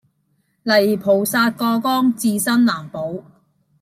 [0.63, 3.13] 泥菩薩過江自身難保